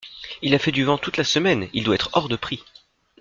[0.41, 2.63] Il a fait du vent toute la semaine, il doit être hors de prix…